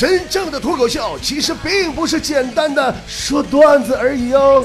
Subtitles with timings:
[0.00, 4.64] 真正的脱口秀其实并不是简单的说段子而已哦。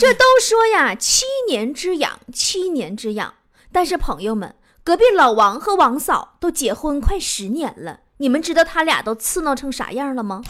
[0.00, 3.32] 这都说呀，七年之痒，七年之痒。
[3.70, 10.42] 但是朋友们，隔壁老王和王嫂都结婚快十年了，你们知道他俩都刺挠成啥样了吗？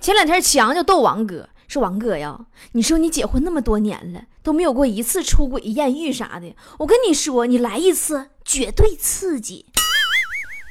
[0.00, 6.56] 前两天强就逗王哥说：“王哥呀，你说你结婚那么多年了，都没有过一次出轨、艳遇啥的。
[6.78, 9.66] 我跟你说，你来一次绝对刺激。”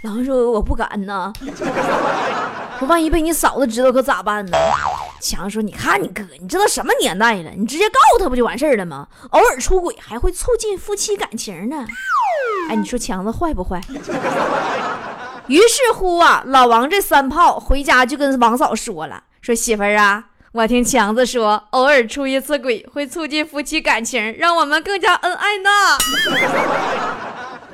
[0.04, 1.34] 狼说：“我不敢呐，
[2.80, 4.58] 说万一被你嫂子知道可咋办呢？”
[5.20, 7.50] 强说：“你看你哥，你知道什么年代了？
[7.58, 9.08] 你直接告他不就完事儿了吗？
[9.32, 11.86] 偶尔出轨还会促进夫妻感情呢。”
[12.70, 13.82] 哎，你说强子坏不坏？
[15.48, 25.70] 于是乎啊，老王这三炮回家就跟王嫂说了：“说媳妇儿啊，我听强子说，偶尔出一次轨会促进夫妻感情，让我们更加恩爱呢。”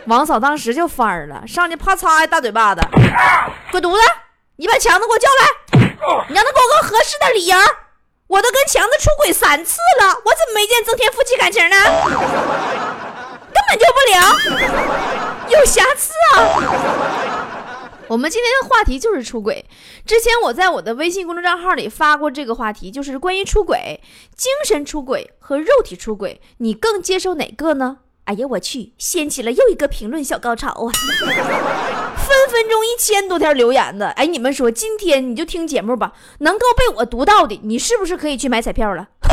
[0.07, 2.81] 王嫂当时就翻了，上去啪嚓一大嘴巴子，
[3.71, 3.99] 滚犊子！
[4.57, 5.45] 你把强子给我叫来，
[6.27, 7.57] 你让他给我个合适的理由。
[8.27, 11.75] 我都跟强子出轨三次了，我怎么没见增添夫妻感情呢？
[13.53, 13.99] 根本就不
[14.57, 14.69] 灵，
[15.49, 16.37] 有瑕疵啊！
[18.07, 19.65] 我们今天的话题就是出轨。
[20.05, 24.01] 之前我在我的微信公众账号里发过这个话题，就是关于出轨、
[24.35, 27.99] 精神出轨和肉体出轨，你更接受哪个呢？
[28.25, 30.89] 哎呀，我去，掀起了又一个评论小高潮啊！
[32.15, 39.09] 分分钟一千多条留言的，哎，你们说今天你就听节目吧，能够被我读到的，你是不是可以去买彩票了？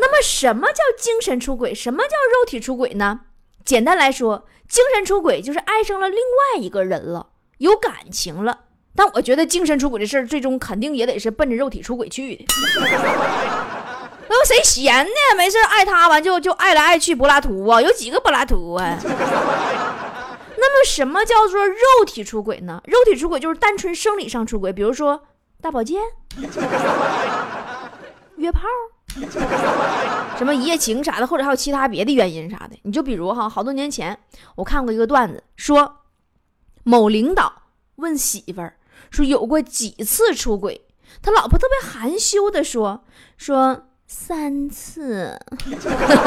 [0.00, 1.74] 那么，什么叫精神出轨？
[1.74, 3.20] 什么叫肉体出轨呢？
[3.64, 8.60] 简单来说，精神出轨就是爱上了另外一个人了，有感情了。
[8.94, 12.46] 但我觉得精神出轨的事儿，最终肯定也得是奔着肉体出轨去的。
[14.32, 15.10] 那有谁闲呢？
[15.36, 17.82] 没事爱他完就就爱来爱去柏拉图啊？
[17.82, 18.96] 有几个柏拉图啊？
[20.56, 22.80] 那么什么叫做肉体出轨呢？
[22.84, 25.20] 肉体出轨就是单纯生理上出轨，比如说
[25.60, 26.00] 大保健、
[28.36, 28.60] 约炮、
[30.38, 32.78] 什么一夜情啥的，或者还有其他别的原因啥的。
[32.84, 34.16] 你就比如哈，好多年前
[34.54, 36.02] 我看过一个段子，说
[36.84, 37.52] 某领导
[37.96, 38.74] 问媳妇儿
[39.10, 40.86] 说有过几次出轨，
[41.20, 43.02] 他老婆特别含羞的说
[43.36, 43.86] 说。
[44.12, 45.38] 三次，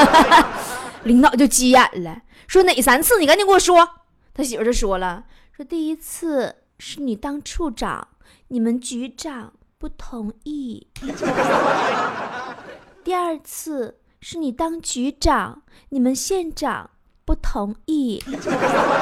[1.03, 3.19] 领导就急眼了，说哪三次？
[3.19, 3.87] 你赶紧给我说。
[4.33, 8.07] 他媳妇就说了，说第一次是你当处长，
[8.47, 10.87] 你们局长不同意；
[13.03, 16.89] 第二次是你当局长，你们县长
[17.25, 18.23] 不同意；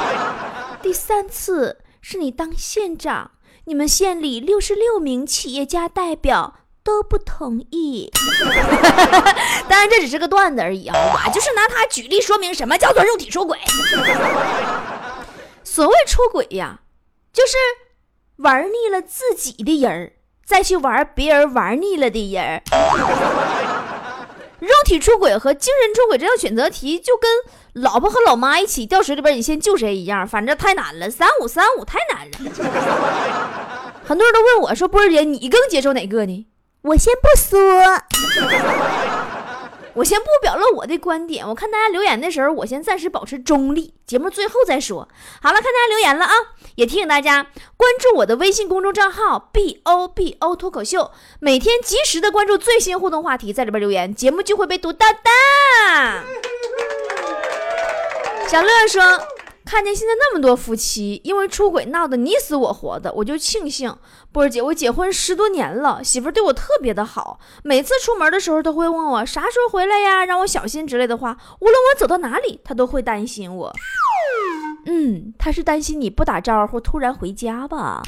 [0.82, 3.30] 第三次是你当县长，
[3.66, 6.56] 你们县里六十六名企业家代表。
[6.84, 8.12] 都不同意，
[9.70, 10.96] 当然这只是个段子而已啊！
[10.98, 13.58] 我就是拿它举例说明什么叫做肉体出轨。
[15.64, 16.80] 所谓出轨呀，
[17.32, 17.54] 就是
[18.38, 20.14] 玩腻了自己的人儿，
[20.46, 22.64] 再去玩别人玩腻了的人儿。
[24.60, 27.30] 肉体出轨和精神出轨这道选择题，就跟
[27.74, 32.38] 老婆和老妈一起掉水里边，你先救谁一样，反正太难了，三五三五太难了。
[34.04, 36.48] 很多人都问我说：“波儿姐，你更接受哪个呢？”
[36.84, 37.60] 我先不说，
[39.94, 41.48] 我先不表露我的观点。
[41.48, 43.94] 我看大家留言的时候，我先暂时保持中立。
[44.08, 45.08] 节目最后再说。
[45.44, 46.34] 好了，看大家留言了啊！
[46.76, 47.44] 也提醒大家
[47.78, 55.20] 关注我的微信公众账号 “b o b o” 脱口秀，每天及时的关注最新互动话题，在里边留言，节目就会被读到的。
[58.48, 59.04] 小乐说。
[59.64, 63.96] 看见现在那么多夫妻因为出轨闹得你死我活的，我就庆幸
[64.32, 71.38] 波儿姐，我结婚十多年了，媳妇对我特别的好，每次出门的时候都会问我啥时候回来呀，让我小心之类的话。
[71.60, 73.74] 无论我走到哪里，她都会担心我。
[74.86, 78.02] 嗯，她是担心你不打招呼突然回家吧？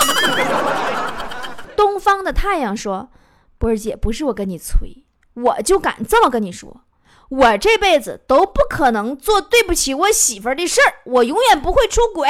[1.77, 3.09] 东方的太阳说，
[3.57, 6.81] 波儿姐不是我跟你吹，我就敢这么跟你说。
[7.29, 12.29] 我这辈子都不可能做对不起我媳妇儿的事儿，我永远不会出轨。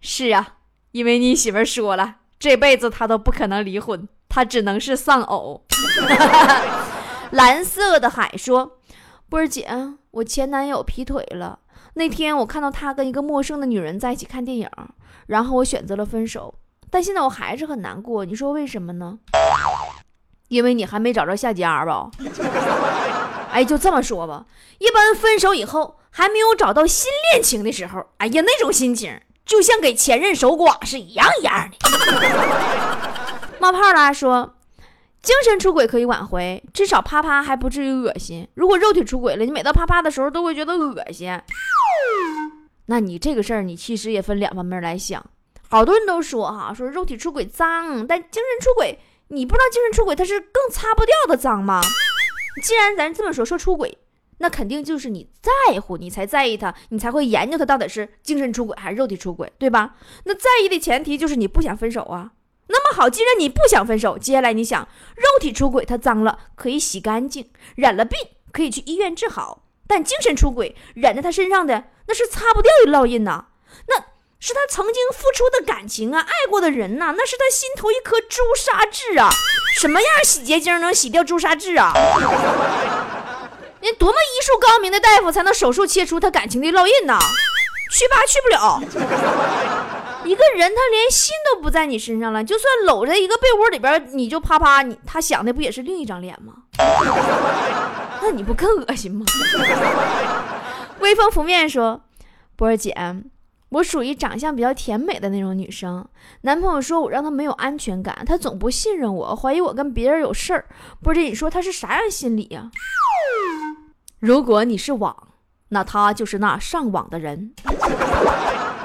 [0.00, 0.56] 是啊，
[0.92, 5.62] 因为你媳妇儿说了，这辈子她都不可能离婚，她只能是丧偶。
[7.30, 8.78] 蓝色的海说
[9.28, 9.68] ：“波儿姐，
[10.10, 11.60] 我前男友劈腿了。
[11.94, 14.68] 那天我看到他跟一个陌生的女人在一起看电影，
[15.26, 16.54] 然后我选择了分手。
[16.90, 18.24] 但现在我还是很难过。
[18.24, 19.18] 你说为什么呢？
[20.48, 22.10] 因为你还没找着下家吧？”
[23.52, 24.46] 哎，就这么说吧，
[24.78, 31.88] 一般分手以后还没有找到新恋情的时候，哎呀，那种心情就像给前任守寡是一样一样的。
[33.58, 34.54] 冒泡啦说，
[35.22, 38.48] 精神出轨可以挽回，至少啪啪还不至于恶心。
[38.54, 41.38] 如果肉体出轨了，你每到啪啪的时候都会觉得恶心。
[42.86, 45.24] 那你这个事儿，你其实也分两方面来想。
[45.68, 48.98] 好多人都说哈，说肉体出轨脏，但精神出轨，
[49.28, 51.80] 你不知道精神出轨它是更擦不掉的脏吗？
[52.60, 53.98] 既然咱这么说，说出轨，
[54.38, 59.96] 那肯定就是你在乎，你才在意他，你才会研究他到底是精神出轨还是肉体出轨，对吧？
[60.24, 62.32] 那在意的前提就是你不想分手啊。
[62.68, 64.86] 那么好，既然你不想分手，接下来你想，
[65.16, 68.18] 肉体出轨他脏了可以洗干净，染了病
[68.52, 73.46] 可以去医院治好，但精神出轨染在他身上的那是擦不掉的烙印呐，
[73.88, 74.09] 那。
[74.40, 79.28] 是他曾经付出的感情啊，爱过的人呐，那是他心头一颗朱砂痣啊！
[79.78, 81.92] 什么样洗洁精能洗掉朱砂痣啊？
[83.82, 87.18] 那多么医术高明的大夫才能手术切除他感情的烙印呢？
[87.92, 88.80] 去吧，去不了。
[90.24, 96.54] 一个人他连心都不在你身上了，就算搂在一个被窝里边，你就啪啪，你他想的不也是另一张脸吗？
[98.22, 99.26] 那你不更恶心吗？
[101.00, 102.00] 微风拂面说
[102.56, 102.94] ：“波儿姐。”
[103.70, 106.04] 我属于长相比较甜美的那种女生，
[106.40, 110.66] 男朋友说我让他没有安全感，他总不信任我，怀疑我跟别人有事儿。
[111.00, 112.68] 不是你说他是啥样心理呀？
[114.18, 115.28] 如果你是网，
[115.68, 117.54] 那他就是那上网的人，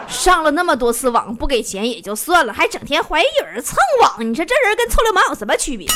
[0.07, 5.88] 上了那么多次网不给钱也就算了，还整天怀疑有人蹭网，你说这人跟臭流氓有什么区别？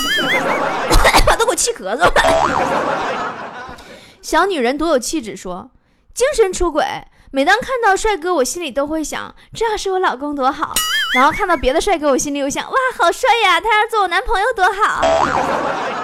[1.28, 3.76] 我 都给我气咳嗽了。
[4.24, 5.70] 小女人多有气质，说
[6.16, 6.84] 精神出轨。
[7.32, 10.74] 每当看到帅哥，我心里都会想，这要是我老公多好。
[11.14, 15.02] 然后看到别的帅哥，我心里又想，哇，好帅呀，他要做我男朋友多好。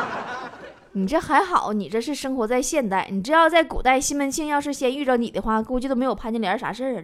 [0.94, 3.08] 你这还好，你这是生活在现代。
[3.12, 7.02] 你这要在古代，西门庆要是先遇着你的话，估计都没有潘金莲啥事儿了。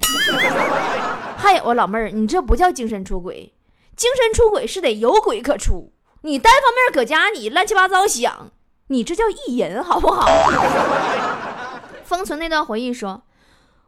[1.35, 3.51] 还有啊，老妹儿，你这不叫精神出轨，
[3.95, 5.91] 精神出轨是得有鬼可出。
[6.21, 8.51] 你单方面搁家你乱七八糟想，
[8.87, 10.29] 你这叫意淫，好不好？
[12.05, 13.23] 封存那段回忆说。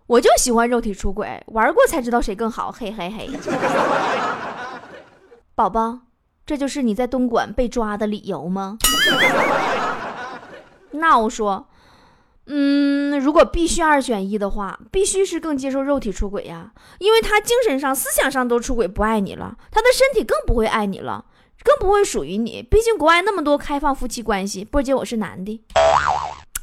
[0.07, 3.29] 我就喜欢肉体出轨，玩过才知道谁更好，嘿嘿嘿。
[5.55, 5.99] 宝宝，
[6.45, 8.77] 这就是你在东莞被抓的理由吗？
[10.91, 11.67] 那我说，
[12.47, 21.25] 嗯，如果必须二选一的话，必须是更接受肉体出轨呀，因为他精神上、思想上都出轨，不爱你了，他的身体更不会爱你了，
[21.63, 22.61] 更不会属于你。
[22.61, 25.63] 毕竟国外那么多开放夫妻关系，波姐我是男的。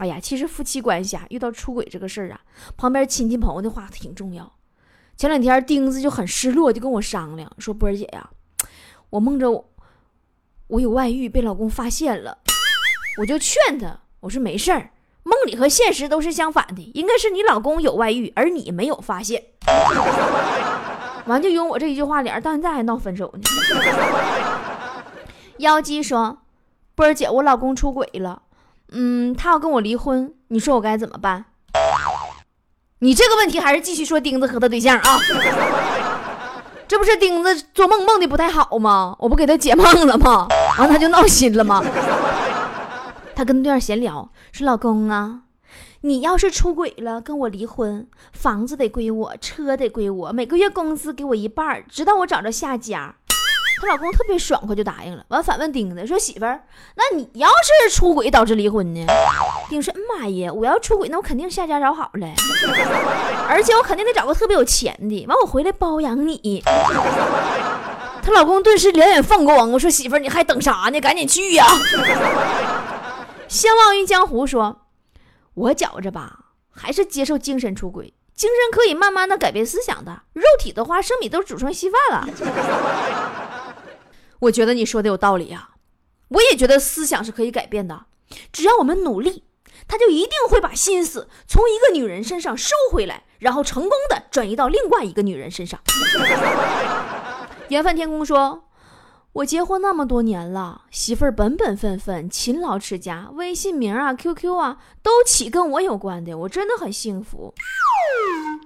[0.00, 2.41] 哎呀，其实夫妻关系啊，遇到出轨这个事儿啊，
[2.79, 4.50] 旁边亲戚朋友的话挺重要。
[5.14, 8.31] 前两天钉子就很失落，就跟我商量说：“波儿姐呀，
[9.11, 9.67] 我梦着
[10.69, 12.38] 我有外遇被老公发现了。”
[13.20, 14.93] 我就劝他，我说：“没事儿，
[15.23, 19.44] 梦里和现实都是相反的，应该是你老公有外遇，而你没有发现。
[21.29, 23.43] ”完就用我这一句话，俩人到现在还闹分手呢。
[25.58, 26.38] 妖姬说
[26.97, 28.44] ：“波儿姐，我老公出轨了。”
[28.93, 31.45] 嗯，他要跟我离婚，你说我该怎么办？
[32.99, 35.19] 你这个问题还是继续说钉子和他对象啊？
[36.87, 39.17] 这不是钉子做梦梦的不太好吗？
[39.21, 40.49] 我不给他解梦了吗？
[40.79, 41.83] 完他就闹心了吗？
[43.35, 45.43] 他跟对象闲聊，说老公啊，
[46.01, 53.15] 你要是出轨了，跟我离婚，房子得归我，车得归我，每个月工资给我一半，直到我找着下家。
[53.81, 56.61] 她老公特别爽快就答应了，完反问钉子说：“媳妇儿，
[56.97, 59.06] 那你要是出轨导致离婚呢？”
[59.71, 62.29] 钉说：“妈呀，我要出轨，那我肯定下家找好了，
[63.49, 66.62] 而且我肯定得找个特别有钱的，完我回来包养你。
[68.23, 71.00] ”她老公顿时两眼放光，我说：“媳妇儿，你还等啥呢？
[71.00, 71.64] 赶紧去呀！”
[73.49, 74.83] 相忘于江湖说
[75.55, 76.38] ：“我觉着吧，
[76.71, 82.28] 还是接受精神出轨，精神可以慢慢的改变思想的，肉体的话，生米都煮成稀饭了。”
[84.40, 85.70] 我觉得你说的有道理呀，
[86.28, 88.06] 我也觉得思想是可以改变的，
[88.52, 89.44] 只要我们努力，
[89.87, 95.80] 他就一定会把心思从一个女人身上收回来，然后成功的转移到另外一个女人身上。
[97.68, 98.64] 缘分天空说
[99.32, 107.54] ：“我结婚那么多年了，媳妇儿本本分分、勤劳持家，微信名啊、QQ 啊都起跟我有关的，我真的很幸福。”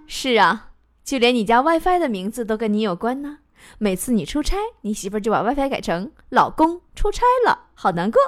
[0.06, 0.70] 是啊，
[1.04, 3.38] 就连你家 WiFi 的名字都跟你有关呢。
[3.78, 8.20] 每次你出差，你媳妇就把 WiFi 改成“老公出差了，好难过”，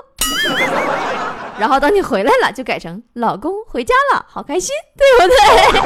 [1.58, 5.80] 然后等你回来了，就改成“老公回家了，好开心”，对不对？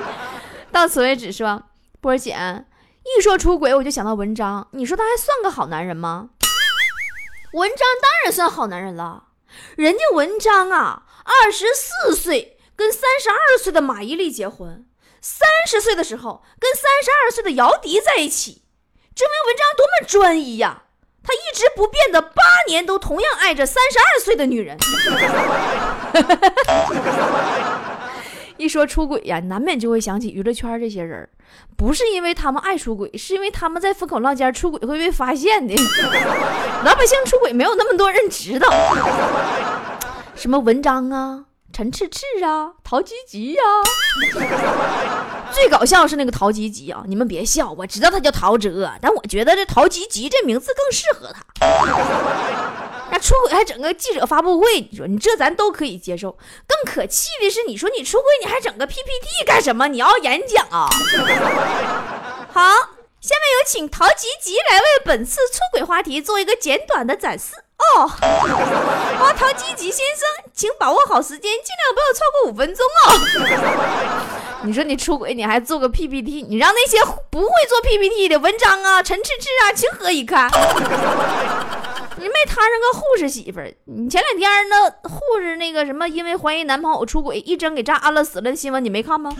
[0.72, 1.62] 到此为止，说
[2.00, 2.64] 波儿姐
[3.04, 6.30] 一说出轨，我就想到文章，你说他还算个好男人吗？
[7.52, 9.28] 文章当然算好男人了，
[9.76, 14.86] 人家文章啊，二十四岁跟三十二岁的马伊琍结婚，
[15.22, 18.65] 三十岁的时候跟三十二岁的姚笛在一起。
[19.16, 20.82] 证明文章多么专一呀！
[21.24, 24.76] 他一直不变的八年都同样爱着三十二岁的女人。
[28.58, 31.26] 一说出轨呀，难免就会想起娱乐圈这些人
[31.78, 35.74] 不是因为他们爱出轨，是因为他们在风口浪尖出轨会被发现的。
[36.84, 38.70] 老百姓出轨没有那么多人知道，
[40.36, 41.44] 什么文章啊。
[41.72, 43.62] 陈赤赤啊，陶吉吉呀，
[45.56, 47.02] 最搞笑是那个陶吉吉啊！
[47.06, 48.70] 你们别笑，我知道他叫陶喆，
[49.00, 51.42] 但我觉得这陶吉吉这名字更适合他。
[53.10, 56.32] 那出轨还整个记者发布会，你说你这咱都可以接受。
[56.68, 59.88] 更可气的是，你说你出轨你还整个 PPT 干什么？
[59.88, 60.86] 你要演讲啊？
[62.52, 62.60] 好，
[63.22, 67.54] 下面有请陶吉吉来为本次出轨话题做一个简短的展示。
[67.78, 68.06] 哦，
[69.18, 74.35] 花桃积极先生，请把握好时间，尽量不要超过五分钟哦。
[74.62, 76.98] 你说你出轨，你还做个 PPT，你让那些
[77.30, 80.50] 不会做 PPT 的文章啊，陈赤赤啊，情何以堪？
[82.18, 83.72] 你没摊上个护士媳妇儿？
[83.84, 89.30] 你前两天那护士那个什么，因为怀疑男朋友出轨，一针给扎安乐死了的新闻，你没看吗？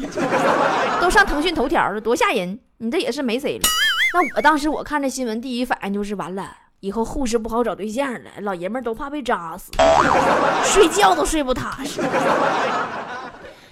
[1.01, 2.61] 都上腾讯头条了，多吓人！
[2.79, 3.65] 你这也是没谁了。
[4.13, 6.49] 那我当时我看这新闻，第一反应就是完了。
[6.81, 9.73] 以后护士不好找对象了，老爷们都怕被扎死，
[10.63, 12.03] 睡觉都睡不踏实。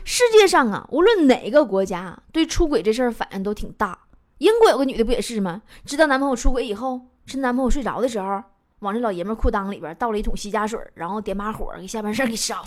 [0.04, 3.98] 世界上啊，无论哪个国家对出轨这事儿反应都挺大。
[4.38, 5.62] 英国有个女的不也是吗？
[5.86, 8.42] 知道男朋友出轨以后，趁男朋友睡着的时候，
[8.80, 12.62] 往这老爷们裤裆里边倒了一桶洗甲水，然后点把火给下半身给烧了。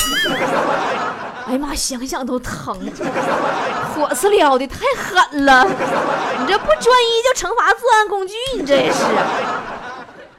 [1.45, 2.73] 哎呀妈，想想都疼，
[3.93, 5.63] 火是燎的太狠了！
[6.39, 9.03] 你这不专一就惩罚作案工具，你这也是。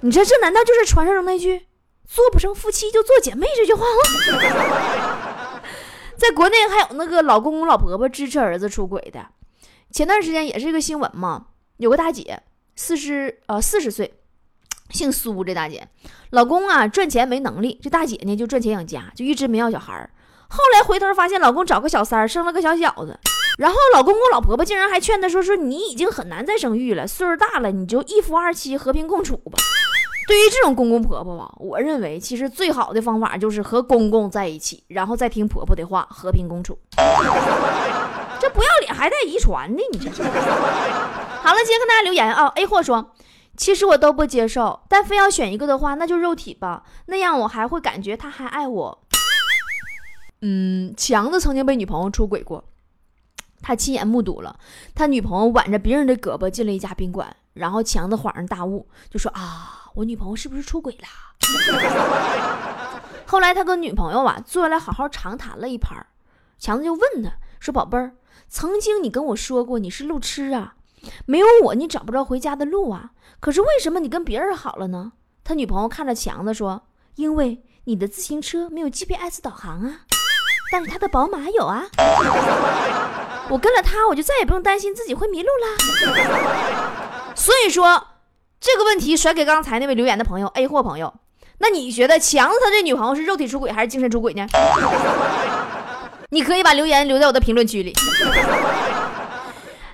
[0.01, 1.67] 你说这难道就是传说中那句
[2.09, 5.19] “做不成夫妻就做姐妹”这句话吗？
[6.19, 9.29] 在国内还有那个老公公老婆婆支持儿子出轨的，
[9.93, 11.47] 前段时间也是一个新闻嘛，
[11.77, 12.43] 有个大姐
[12.75, 14.15] 四十呃四十岁，
[14.91, 15.87] 姓苏，这大姐
[16.31, 20.11] 老公啊赚钱没能力，这大姐呢就赚钱养家，就一直没要小孩儿。
[20.49, 23.17] 后来回头发现老公找个小三儿生了个小小子，
[23.59, 29.57] 然后老公公老婆婆竟然还劝她说说你已经很难再生育了，岁数大了，你就一夫二妻和平共处吧。
[30.29, 36.79] 对于这种公公婆婆吧，我认为其实最好的方法就是和公公在一起，然后再听婆婆的话，和平共处。
[38.39, 40.11] 这不要脸还带遗传的，你这。
[40.11, 42.47] 好了，接着跟大家留言啊。
[42.57, 43.15] A 货说，
[43.57, 48.99] 其实我都不接受，但非要选一个的话，那就肉体吧，那样我还会感觉他还爱我。
[50.43, 52.63] 嗯，强子曾经被女朋友出轨过，
[53.63, 54.59] 他亲眼目睹了
[54.95, 59.87] 他女朋友挽着别人的胳膊进了一家宾馆，然后强子恍然大悟，就说啊。
[59.99, 61.09] 我女朋友是不是出轨了？
[63.27, 66.07] 后来他跟女朋友啊坐下来好好长谈了一盘，
[66.57, 68.13] 强子就问他说：“宝贝儿，
[68.49, 70.77] 曾经你跟我说过你是路痴啊，
[71.27, 73.11] 没有我你找不着回家的路啊。
[73.41, 76.81] 可是为什么你跟别人好了呢？”他女朋友看着强子说
[77.17, 80.03] ：“因为你的自行车没有 GPS 导航啊，
[80.71, 81.87] 但是他的宝马有啊。
[83.51, 87.35] 我跟了他，我就再也不用担心自己会迷路啦。
[87.35, 88.07] 所以说。”
[88.61, 91.15] 这个问题甩给刚才那位留言的朋友 A 货朋友，
[91.59, 94.47] 那你觉得强子他这女朋友是肉体出轨还是精神出轨呢？
[96.31, 97.95] 你可以把留言留在我的评论区里。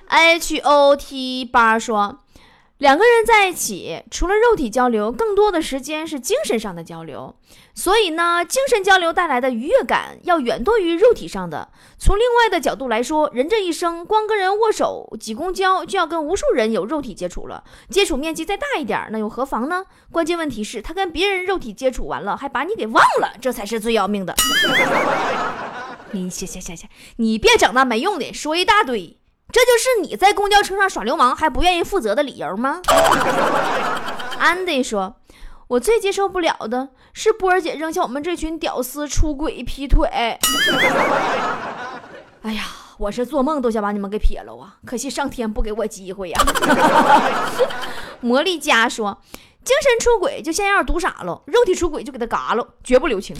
[0.07, 2.19] H O T 八说。
[2.79, 7.33] 两个人在一起，除了肉体交流，更多的时间是精神上的交流。
[7.73, 11.69] 所以呢，精神交流带来的愉悦感要远多于肉体上的。
[11.97, 17.63] 从另外的角度来说，人这一生光跟人握手、挤公交，就要跟无数人有肉体接触了。
[17.89, 19.85] 接触面积再大一点，那又何妨呢？
[20.11, 24.35] 关键问题是，他跟别人肉体接触完了，还把你给忘了，这才是最要命的。
[26.11, 29.17] 你行行行行，你别整那没用的，说一大堆。
[29.55, 32.81] 这就是你在公交车上耍流氓还不愿意负责的理由吗？
[34.37, 35.15] 安迪说
[35.69, 40.09] ：“我最接受不了的是波儿姐扔下我们这群屌丝出轨劈腿。
[42.41, 42.65] 哎呀，
[42.97, 44.75] 我是做梦都想把你们给撇了啊！
[44.85, 46.41] 可惜上天不给我机会呀。
[48.19, 49.21] ”魔力佳说
[49.63, 53.33] ：“精神出轨就先让毒傻了，肉体出轨就给他嘎了，绝不留情。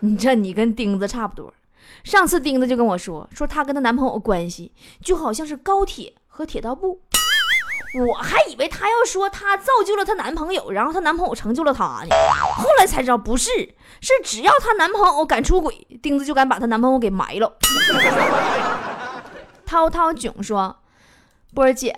[0.00, 1.52] 你这你跟钉子差不多。
[2.02, 4.72] 上次钉子就跟我说，说她跟她男朋友关系
[5.02, 7.00] 就好像是高铁和铁道部，
[8.06, 12.14] 我还以为她要说她造就了她男朋友，然后她男朋友成就了她呢。
[12.56, 13.50] 后来才知道不是，
[14.00, 17.56] 是只要她男朋友敢出轨，钉子就敢把她男朋友给埋了。
[19.66, 20.76] 涛涛囧说。
[21.54, 21.94] 波姐，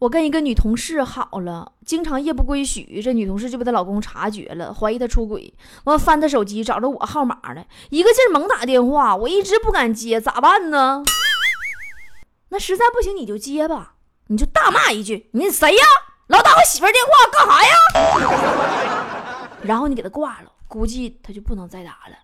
[0.00, 11.04] 我跟一个女同事好了，经常夜不归宿，这女同事就被她老公察觉了，怀疑她出轨，完翻她手机找着我号码了，一个劲儿猛打电话，我一直不敢接，咋办呢？
[12.48, 13.94] 那实在不行你就接吧，
[14.26, 15.84] 你就大骂一句：“你谁呀？
[16.26, 17.70] 老打我媳妇电话干啥呀？”
[19.62, 22.16] 然后你给他挂了，估计他就不能再打了。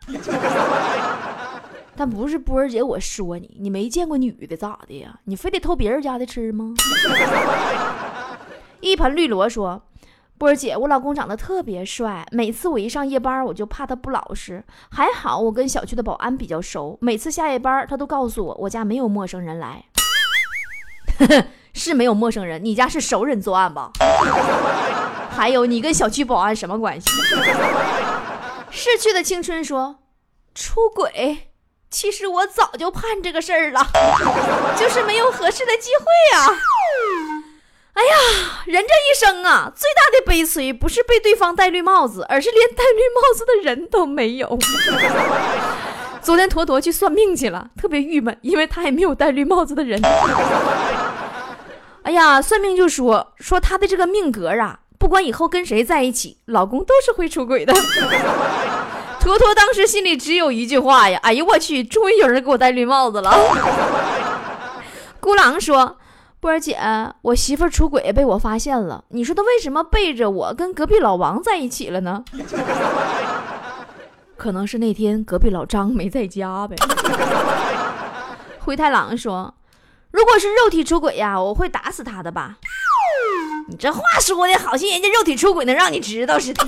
[1.97, 5.21] 但不是波儿姐我说你，你没见过女的咋的呀？
[5.25, 6.75] 你非得偷别人家的吃吗？
[8.81, 9.83] 一盆绿萝说。
[10.39, 14.65] 波儿姐，我老公长得特别帅，每次我一上夜班，我就怕他不老实。
[14.91, 19.85] 还好我跟小区的保安比较熟，每次下夜班，他都告诉我我家没有陌生人来。
[21.75, 23.93] 是没有陌生人，你家是熟人作案吧？
[25.31, 27.09] 还有你跟小区保安什么关系？
[28.71, 30.01] 逝去的青春说
[30.55, 31.52] 出轨，
[31.93, 33.87] 其实我早就盼这个事儿了，
[34.77, 36.49] 就是没有合适的机会啊。
[37.93, 38.11] 哎呀，
[38.65, 44.59] 人这一生啊，最大的悲催不是被对方戴绿帽子，而是连戴绿帽子的人都没有。
[46.23, 50.01] 昨天坨坨去算命去了，特别郁闷，因为他也没有戴绿帽子的人。
[52.05, 57.75] 哎呀，算命就说说他的这个命格啊，不管以后跟谁在一起，老公都是会出轨的。
[59.23, 63.33] 坨坨当时心里只有一句话呀：哎呦我去，终于有人给我戴绿帽子了。
[65.21, 65.99] 孤狼说。
[66.41, 66.77] 波儿姐，
[67.23, 72.25] 我媳妇出轨被我发现了，你说她为什么背着我跟隔壁老王在一起了呢？
[74.37, 76.75] 可能是那天隔壁老张没在家呗。
[78.59, 79.55] 灰太狼说
[80.11, 82.57] ：“如果是肉体出轨呀，我会打死他的吧？”
[83.71, 86.65] 你这话说的好像人家肉体出轨能让你知道似的。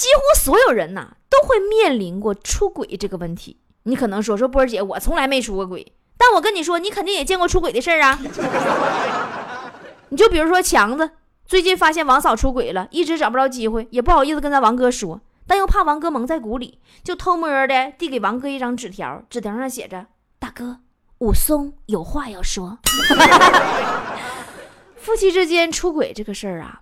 [0.00, 3.58] 几乎所有人呐都会面临过出轨这个问题。
[3.82, 5.92] 你可能说说波儿姐，我从来没出过轨。
[6.16, 8.18] 但我跟你说，你肯定也见过出轨的事儿啊！
[10.08, 11.10] 你就比如说强子，
[11.44, 20.06] 最近发现王嫂出轨了，一直找不着机会，也不好意思跟咱王哥说，但又怕王哥蒙在鼓里，就偷摸的递给王哥一张纸条，纸条上写着
[20.40, 20.78] ：“大哥，
[21.18, 22.78] 武松有话要说。
[24.96, 26.80] ”夫妻之间出轨这个事儿啊，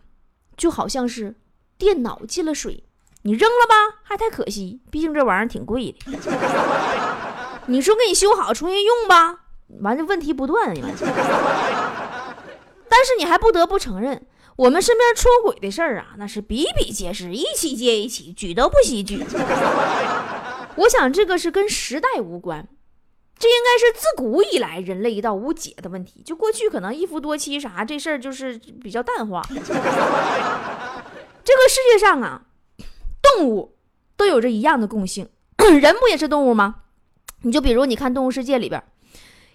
[0.57, 1.35] 就好像是
[1.77, 2.85] 电脑进了水，
[3.23, 5.99] 你扔了吧，还太可惜，毕竟这玩意儿挺贵的。
[7.67, 9.41] 你说给你修好重新用吧，
[9.81, 10.75] 完了问题不断。
[12.89, 19.23] 但是你还不得不承认，我们身边出轨的事儿啊，那是比比皆是，一起接一起，举都不惜举。
[20.77, 22.67] 我想这个是跟时代无关，
[23.39, 26.23] 这应该是自古以来人类一道无解的问题。
[26.25, 29.43] 就过去可能一夫多妻啥这事儿就是比较淡化。
[29.49, 29.55] 这
[31.55, 32.43] 个世界上啊，
[33.37, 33.77] 动物
[34.17, 35.29] 都有着一样的共性，
[35.81, 36.83] 人不也是动物吗？
[37.43, 38.83] 你就比如你看《动物世界》里边，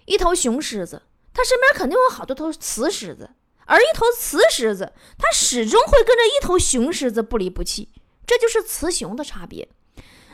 [0.05, 1.01] 一头雄狮子，
[1.33, 3.29] 它身边肯定有好多头雌狮子，
[3.65, 7.89] 而一头雌狮子，它始终会跟着一头雄狮子不离不弃，
[8.25, 9.67] 这就是雌雄的差别。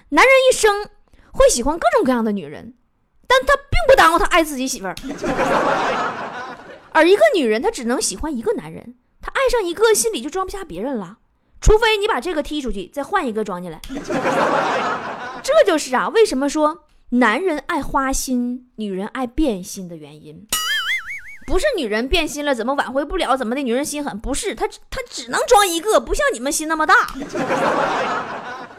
[0.09, 0.89] 男人一生
[1.31, 2.75] 会喜欢各种各样的女人，
[3.27, 4.95] 但他并不耽误他爱自己媳妇儿。
[6.91, 11.19] 而一个女人，她只能喜欢一个男人，她爱上一个，心里就装不下别人了，
[11.61, 13.79] 除非你把这个踢出去，再换一个装进来。
[15.43, 16.85] 这就是啊，为什么说？
[17.11, 20.45] 男人爱花心，女人爱变心的原因，
[21.47, 23.63] 不是女人变心了怎么挽回不了，怎么的？
[23.63, 26.93] 女人心狠，不是她，她只能装一个，不像你们心那么大。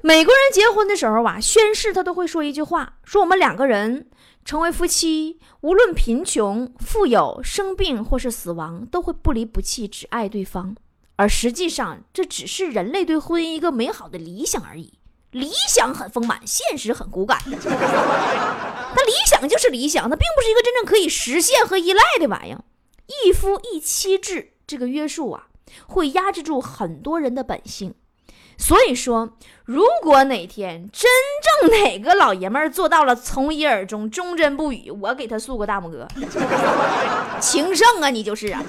[0.00, 4.08] 美国人结婚的时候啊，宣誓他都会说一句话，说我们两个人
[4.44, 10.76] 成为夫妻，无论贫穷、富有、生病或是死亡，都会不离不弃，只爱对方。
[11.16, 14.94] 而实际上，这只是人类对婚姻一个美好的理想而已。
[15.30, 17.38] 理想很丰满，现实很骨感。
[17.46, 22.62] 那理想就是理想，它并不是一个真正可以实现和依赖的玩意儿。
[23.24, 25.48] 一夫一妻制这个约束啊，
[25.86, 27.94] 会压制住很多人的本性。
[28.56, 31.10] 所以说，如果哪天真
[31.60, 36.06] 正哪个老爷们儿做到了从一而终、忠贞不渝，我给他竖个大拇哥。
[37.40, 38.62] 情圣啊，你就是啊！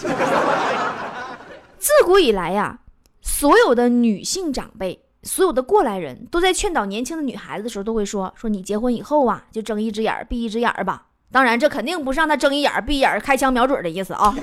[2.05, 2.81] 古以来呀，
[3.19, 5.01] 所有的女性长辈。
[5.23, 14.35] 所有的过来人都在劝导年轻的女孩子的时候，都会说：“说你结婚以后啊，就睁一只眼闭一只眼吧。”当然，这肯定不是让他睁一眼闭一眼开枪瞄准的意思啊。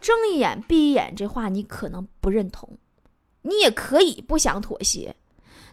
[0.00, 2.78] 睁一眼闭一眼这话你可能不认同，
[3.42, 5.16] 你也可以不想妥协，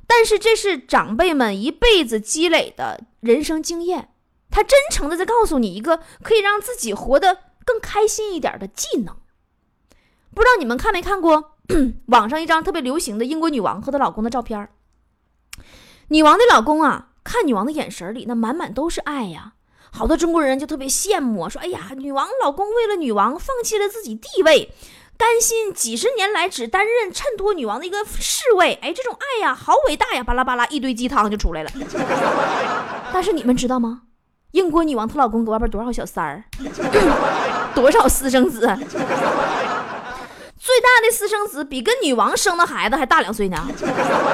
[0.07, 4.09] 但是这是长辈们一辈子积累的人生经验，
[4.49, 9.15] 他真诚的在告诉你一个可以让自己活得更开心一点的技能。
[10.39, 11.57] 不知道你们看没看过？
[12.05, 14.69] 网上一张特别流行的英国女王和她老公的照片
[16.07, 19.55] 女王的老公啊，看女王的眼神里那满满都是爱呀。
[19.91, 24.73] 好多中国人就特别羡慕，说：“哎呀，女王老公为了女王放弃了自己地位，
[25.17, 28.75] 甘心几十年来只担任衬托女王的一个侍卫。
[28.81, 30.23] 哎，这种爱呀，好伟大呀！
[30.23, 31.69] 巴拉巴拉一堆鸡汤就出来了。
[33.11, 34.03] 但是你们知道吗？
[34.51, 36.45] 英国女王她老公搁外边多少小三儿，
[37.75, 38.65] 多少私生子？”
[40.69, 43.67] 最大的私生子比跟女王生的孩子还大两岁呢，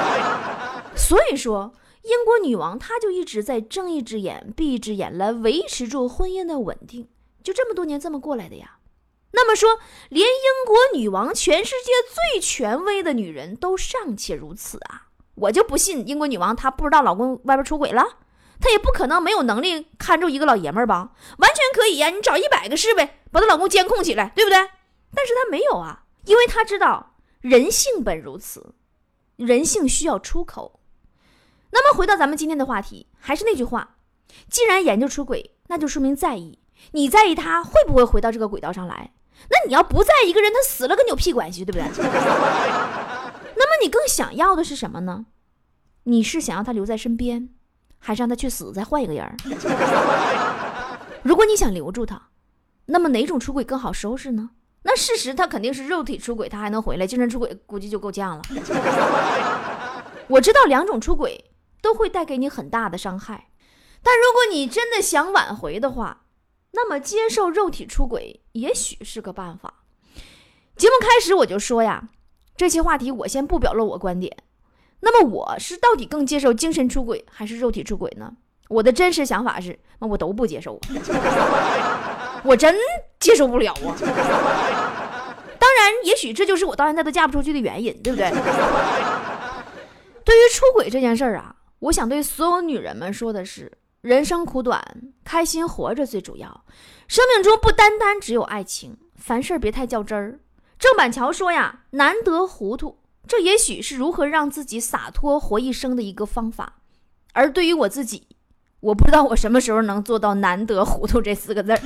[0.94, 1.72] 所以说
[2.02, 7.08] 英国女王她就一直在睁一只眼闭一只眼来维持住婚姻的稳定，
[7.42, 8.72] 就这么多年这么过来的呀。
[9.32, 9.78] 那么说，
[10.10, 11.92] 连英国女王，全世界
[12.34, 18.04] 最权威的女人都尚且如此啊，我就不信英国女王她不知道老公外边出轨了，
[18.60, 21.12] 她也不可能没有能力看住一个老爷们儿吧？
[21.38, 24.58] 完全可以呀，你找一百个是呗，把她老公监控起来，对不对？
[25.14, 28.74] 但是她没有啊，因为他知道人性本如此，
[29.36, 30.80] 人性需要出口。
[31.70, 33.96] 那么回到咱们今天的话题，还是那句话，
[34.50, 36.58] 既然研究出轨，那就说明在意。
[36.92, 39.12] 你在意他会不会回到这个轨道上来？
[39.50, 41.84] 那你要不在意一个人，他死了跟你有屁关系，对不对？
[43.58, 45.26] 那么你更想要的是什么呢？
[46.04, 47.50] 你是想要他留在身边，
[47.98, 49.36] 还是让他去死，再换一个人？
[51.22, 52.28] 如果你想留住他，
[52.86, 54.50] 那么哪种出轨更好收拾呢？
[54.88, 58.42] 那事实他肯定是肉体出轨，他还能回来；精神出轨估计就够呛了。
[60.30, 61.50] 我知道两种出轨
[61.82, 63.48] 都会带给你很大的伤害，
[64.00, 66.22] 但如果你真的想挽回的话，
[66.70, 69.82] 那么接受肉体出轨也许是个办法。
[70.76, 72.10] 节目开始我就说呀，
[72.56, 74.36] 这期话题我先不表露我观点。
[75.00, 78.32] 那么我是到底更接受精神出轨还是肉体出轨呢？
[78.68, 80.80] 我的真实想法是，那我都不接受，
[82.44, 82.74] 我真
[83.18, 83.96] 接受不了啊。
[85.58, 88.30] 当然，也许这就是我到现在都嫁不出去的原因，对不对？
[90.24, 93.72] 对于出轨这件事儿啊，我想对所有女人们说的是。
[94.02, 94.80] 人生苦短，
[95.24, 96.64] 开心活着最主要。
[97.08, 100.38] 生命中不单单只有爱情，凡事别太较真儿。
[100.78, 106.74] 郑板桥说呀：“难得糊涂，这也许是如何让自己洒脱活一生的一个方法。”
[107.34, 108.28] 而对于我自己，
[108.78, 111.80] 我不知道我什么时候能做到“难得糊涂”这四个字儿，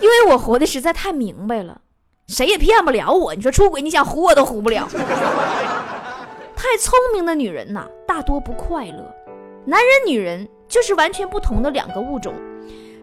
[0.00, 1.80] 因为我活的实在太明白了，
[2.26, 3.34] 谁也骗不了我。
[3.34, 4.88] 你说出轨，你想唬我都唬不了。
[6.54, 9.14] 太聪明的女人呐，大多不快乐。
[9.64, 12.34] 男人、女人就是完全不同的两个物种，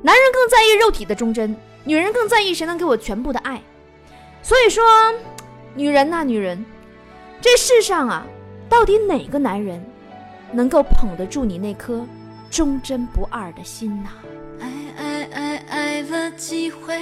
[0.01, 3.61] 男人更在意肉体的忠贞，女人更在意谁能给我全部的爱。
[4.41, 4.83] 所以说，
[5.73, 6.65] 女人呐，女人，
[7.41, 8.25] 这世上啊，
[8.69, 9.83] 到底哪个男人
[10.51, 12.05] 能够捧得住你那颗
[12.49, 14.09] 忠贞不二的心呐？
[16.35, 16.93] 爱了几回，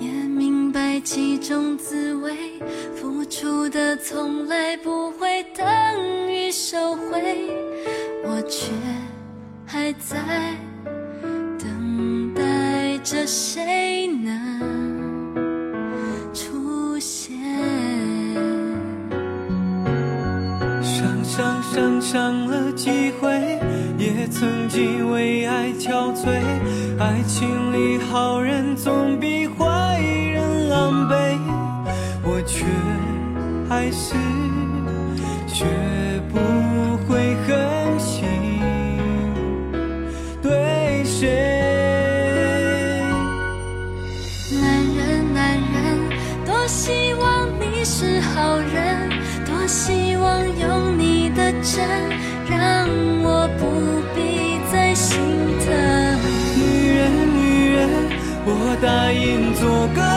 [0.00, 2.34] 也明白其中滋味，
[2.96, 7.50] 付出的从来不会等于收回。
[8.24, 8.72] 我却
[9.66, 10.56] 还在
[11.58, 14.32] 等待着谁能
[16.32, 17.36] 出现。
[20.80, 23.60] 伤伤伤伤了几回，
[23.98, 26.40] 也曾经为爱憔悴。
[27.02, 31.36] 爱情里好人总比坏人狼狈，
[32.22, 32.64] 我却
[33.68, 34.14] 还是
[58.82, 60.11] 答应做个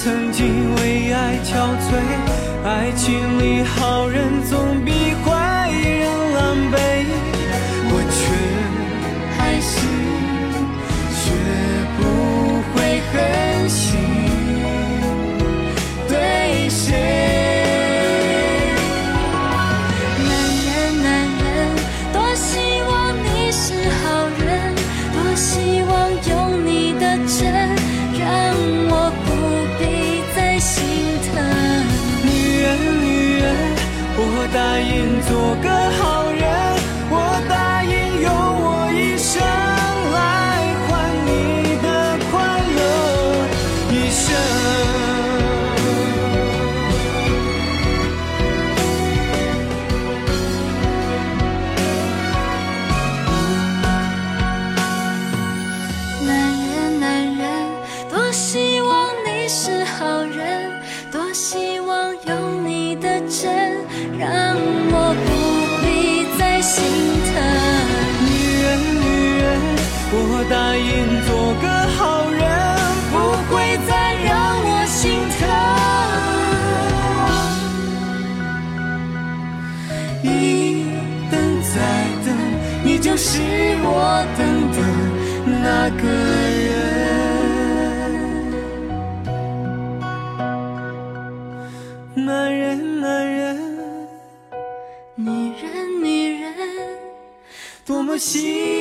[0.00, 1.98] 曾经为爱憔悴，
[2.64, 4.92] 爱情里好人总比
[34.20, 36.17] 我答应做个好
[70.40, 72.38] 我答应做个好人，
[73.10, 73.18] 不
[73.50, 73.90] 会再
[74.22, 74.30] 让
[74.62, 75.38] 我心疼。
[80.22, 80.26] 一
[81.28, 81.74] 等再
[82.24, 82.30] 等，
[82.84, 83.40] 你就是
[83.82, 84.78] 我等的
[85.44, 86.06] 那个
[86.62, 86.70] 人。
[92.14, 93.58] 男人，男人，
[95.16, 96.54] 女人，女人，
[97.84, 98.77] 多么希